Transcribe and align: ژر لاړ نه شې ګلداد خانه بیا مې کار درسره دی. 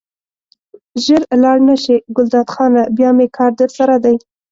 ژر 1.03 1.21
لاړ 1.43 1.57
نه 1.69 1.75
شې 1.83 1.95
ګلداد 2.15 2.47
خانه 2.53 2.83
بیا 2.97 3.09
مې 3.17 3.27
کار 3.37 3.51
درسره 3.61 3.95
دی. 4.03 4.15